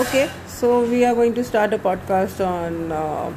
[0.00, 3.30] Okay, so we are going to start a podcast on uh,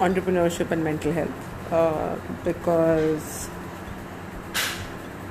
[0.00, 3.48] entrepreneurship and mental health uh, because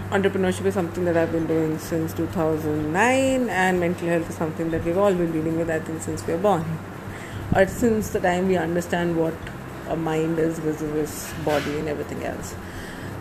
[0.10, 4.86] entrepreneurship is something that I've been doing since 2009, and mental health is something that
[4.86, 6.64] we've all been dealing with, I think, since we are born,
[7.54, 9.36] or since the time we understand what
[9.90, 12.56] a mind is versus body and everything else.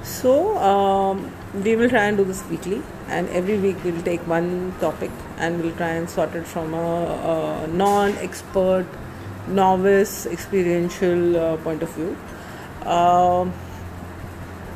[0.07, 1.33] So, um,
[1.65, 5.61] we will try and do this weekly, and every week we'll take one topic and
[5.61, 8.87] we'll try and sort it from a, a non expert,
[9.49, 12.17] novice, experiential uh, point of view.
[12.89, 13.53] Um,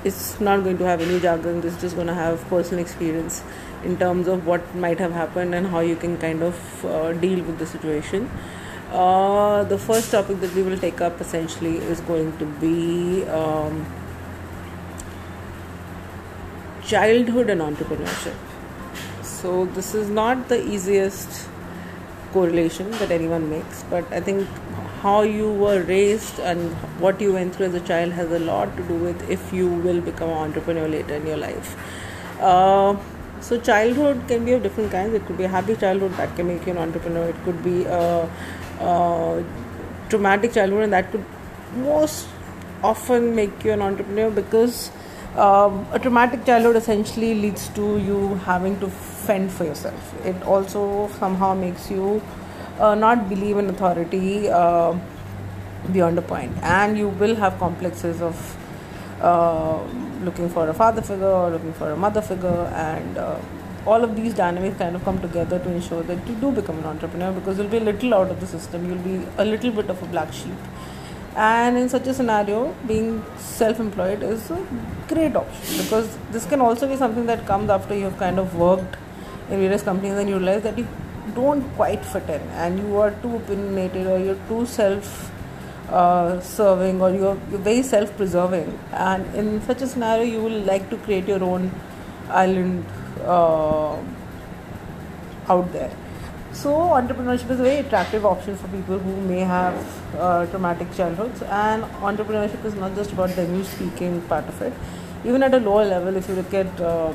[0.02, 3.44] it's not going to have any jargon, it's just going to have personal experience
[3.84, 7.44] in terms of what might have happened and how you can kind of uh, deal
[7.44, 8.28] with the situation.
[8.90, 13.86] Uh, the first topic that we will take up essentially is going to be um,
[16.90, 18.34] childhood and entrepreneurship.
[19.22, 21.48] So, this is not the easiest
[22.32, 24.48] correlation that anyone makes, but I think
[25.02, 26.74] how you were raised and
[27.04, 29.68] what you went through as a child has a lot to do with if you
[29.68, 31.76] will become an entrepreneur later in your life.
[32.40, 32.96] Uh,
[33.40, 35.14] so, childhood can be of different kinds.
[35.14, 37.84] It could be a happy childhood that can make you an entrepreneur, it could be
[37.84, 38.28] a,
[38.80, 39.44] a
[40.08, 41.24] traumatic childhood, and that could
[41.76, 42.28] most
[42.82, 44.90] often make you an entrepreneur because
[45.40, 50.14] um, a traumatic childhood essentially leads to you having to fend for yourself.
[50.24, 52.22] It also somehow makes you
[52.78, 54.98] uh, not believe in authority uh,
[55.92, 58.36] beyond a point, and you will have complexes of
[59.22, 59.82] uh,
[60.22, 63.38] looking for a father figure or looking for a mother figure, and uh,
[63.86, 66.84] all of these dynamics kind of come together to ensure that you do become an
[66.84, 69.88] entrepreneur because you'll be a little out of the system, you'll be a little bit
[69.88, 70.52] of a black sheep
[71.36, 74.66] and in such a scenario being self-employed is a
[75.08, 78.96] great option because this can also be something that comes after you've kind of worked
[79.48, 80.86] in various companies and you realize that you
[81.34, 85.30] don't quite fit in and you are too opinionated or you're too self
[85.90, 90.60] uh, serving or you're, you're very self preserving and in such a scenario you will
[90.62, 91.70] like to create your own
[92.28, 92.84] island
[93.24, 93.96] uh,
[95.48, 95.90] out there
[96.62, 99.74] so, entrepreneurship is a very attractive option for people who may have
[100.18, 104.74] uh, traumatic childhoods, and entrepreneurship is not just about the English speaking part of it.
[105.24, 107.14] Even at a lower level, if you look at uh,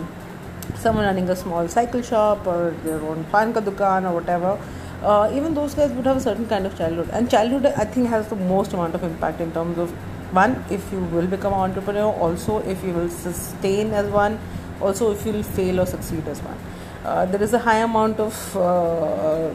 [0.74, 4.58] someone running a small cycle shop or their own pan ka dukan or whatever,
[5.04, 7.10] uh, even those guys would have a certain kind of childhood.
[7.14, 9.92] And childhood, I think, has the most amount of impact in terms of
[10.34, 14.40] one, if you will become an entrepreneur, also if you will sustain as one,
[14.82, 16.58] also if you will fail or succeed as one.
[17.06, 19.54] Uh, there is a high amount of uh,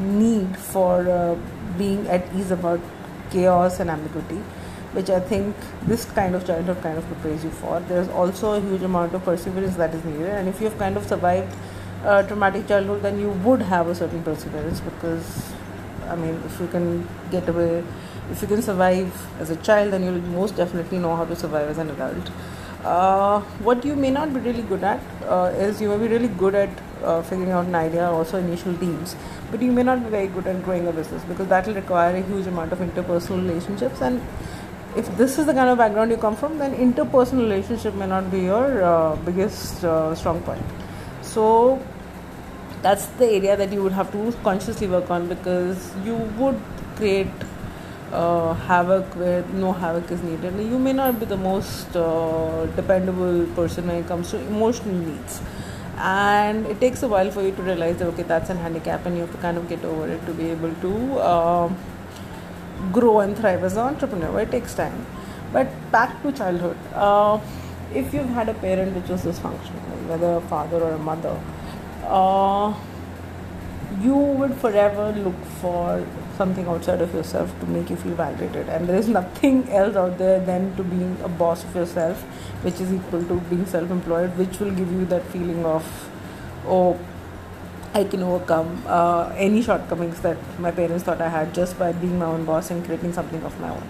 [0.00, 1.36] need for uh,
[1.76, 2.80] being at ease about
[3.30, 4.40] chaos and ambiguity
[4.92, 7.80] which I think this kind of childhood kind of prepares you for.
[7.80, 10.96] There's also a huge amount of perseverance that is needed, and if you have kind
[10.96, 11.54] of survived
[12.04, 15.52] a traumatic childhood, then you would have a certain perseverance because,
[16.08, 17.84] I mean, if you can get away,
[18.30, 21.68] if you can survive as a child, then you'll most definitely know how to survive
[21.68, 22.30] as an adult.
[22.84, 26.28] Uh, what you may not be really good at uh, is you may be really
[26.28, 26.70] good at
[27.02, 29.16] uh, figuring out an idea, also initial teams,
[29.50, 32.16] but you may not be very good at growing a business because that will require
[32.16, 34.00] a huge amount of interpersonal relationships.
[34.00, 34.22] And
[34.96, 38.30] if this is the kind of background you come from, then interpersonal relationship may not
[38.30, 40.64] be your uh, biggest uh, strong point.
[41.20, 41.82] So
[42.80, 46.58] that's the area that you would have to consciously work on because you would
[46.96, 47.28] create
[48.12, 50.54] uh, havoc where no havoc is needed.
[50.58, 55.40] You may not be the most uh, dependable person when it comes to emotional needs,
[55.98, 59.16] and it takes a while for you to realize that okay, that's an handicap, and
[59.16, 61.72] you have to kind of get over it to be able to uh,
[62.92, 64.40] grow and thrive as an entrepreneur.
[64.40, 65.06] It takes time.
[65.52, 66.76] But back to childhood.
[66.94, 67.40] Uh,
[67.92, 71.36] if you've had a parent which was dysfunctional, whether a father or a mother,
[72.04, 72.72] uh,
[73.98, 76.06] you would forever look for
[76.36, 80.16] something outside of yourself to make you feel validated and there is nothing else out
[80.18, 82.22] there than to being a boss of yourself
[82.62, 85.84] which is equal to being self-employed which will give you that feeling of
[86.66, 86.98] oh
[87.92, 92.20] I can overcome uh, any shortcomings that my parents thought I had just by being
[92.20, 93.82] my own boss and creating something of my own.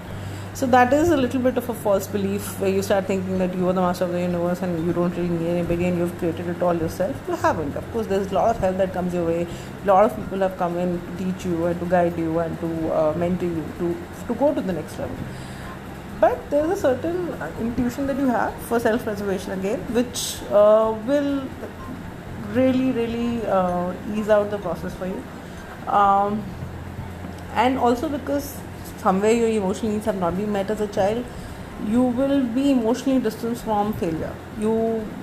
[0.61, 3.55] So that is a little bit of a false belief where you start thinking that
[3.55, 6.19] you are the master of the universe and you don't really need anybody and you've
[6.19, 7.17] created it all yourself.
[7.29, 7.75] You haven't.
[7.77, 9.47] Of course, there's a lot of help that comes your way.
[9.85, 12.61] A lot of people have come in to teach you and to guide you and
[12.61, 13.97] to uh, mentor you to
[14.27, 15.17] to go to the next level.
[16.21, 21.43] But there's a certain uh, intuition that you have for self-preservation again, which uh, will
[22.53, 25.23] really, really uh, ease out the process for you.
[26.01, 26.43] Um,
[27.55, 28.59] and also because
[29.01, 31.25] somewhere your emotional needs have not been met as a child,
[31.89, 34.35] you will be emotionally distanced from failure.
[34.59, 34.73] You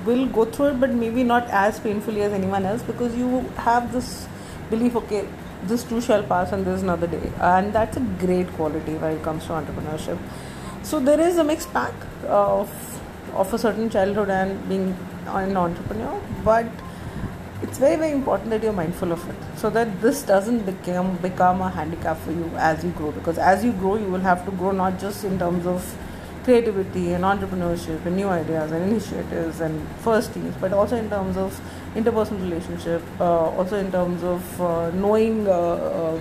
[0.06, 3.92] will go through it, but maybe not as painfully as anyone else because you have
[3.92, 4.28] this
[4.70, 5.28] belief okay,
[5.64, 9.24] this too shall pass and there's another day and that's a great quality when it
[9.24, 10.18] comes to entrepreneurship
[10.84, 11.94] so there is a mixed pack
[12.28, 12.70] of
[13.34, 14.96] of a certain childhood and being
[15.28, 16.66] an entrepreneur but
[17.68, 21.62] it's very very important that you're mindful of it so that this doesn't become become
[21.62, 24.52] a handicap for you as you grow because as you grow you will have to
[24.52, 25.96] grow not just in terms of
[26.46, 31.36] creativity and entrepreneurship and new ideas and initiatives and first teams but also in terms
[31.36, 31.60] of
[31.96, 36.20] interpersonal relationship uh, also in terms of uh, knowing uh, uh,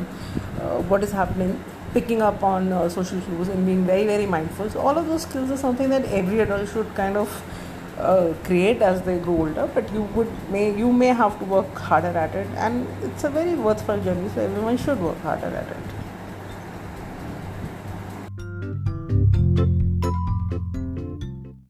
[0.60, 1.52] uh what is happening
[1.96, 4.68] picking up on uh, social cues and being very very mindful.
[4.68, 7.30] So all of those skills are something that every adult should kind of
[7.98, 11.74] uh, create as they grow older but you would may you may have to work
[11.74, 12.46] harder at it.
[12.56, 15.75] And it's a very worthwhile journey so everyone should work harder at it